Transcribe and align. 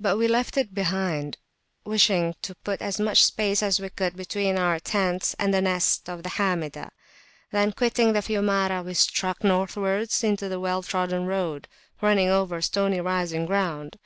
But 0.00 0.16
we 0.16 0.26
left 0.26 0.56
it 0.56 0.74
behind, 0.74 1.38
wishing 1.84 2.34
to 2.42 2.56
put 2.56 2.82
as 2.82 2.98
much 2.98 3.22
space 3.22 3.62
as 3.62 3.78
we 3.78 3.88
could 3.88 4.16
between 4.16 4.58
our 4.58 4.80
tents 4.80 5.36
and 5.38 5.54
the 5.54 5.60
nests 5.62 6.08
of 6.08 6.24
the 6.24 6.28
Hamidah. 6.30 6.90
Then 7.52 7.70
quitting 7.70 8.12
the 8.12 8.18
Fiumara, 8.22 8.82
we 8.84 8.94
struck 8.94 9.44
Northwards 9.44 10.24
into 10.24 10.52
a 10.52 10.58
well 10.58 10.82
trodden 10.82 11.24
road 11.26 11.68
running 12.00 12.28
over 12.30 12.60
stony 12.60 13.00
rising 13.00 13.46
ground. 13.46 13.96